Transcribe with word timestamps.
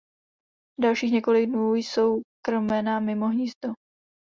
Dalších 0.81 1.11
několik 1.11 1.45
dnů 1.49 1.75
jsou 1.75 2.21
krmena 2.45 2.99
mimo 2.99 3.27
hnízdo. 3.27 3.73